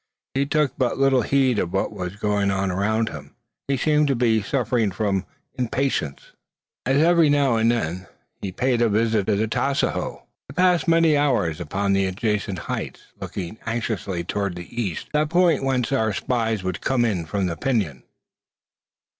[0.33, 3.35] He took but little heed of what was going on around him.
[3.67, 5.27] He seemed to be suffering from
[5.59, 6.31] impatience,
[6.87, 8.07] as every now and then
[8.41, 10.23] he paid a visit to the tasajo.
[10.49, 15.63] He passed many hours upon the adjacent heights, looking anxiously towards the east: that point
[15.63, 18.01] whence our spies would come in from the Pinon.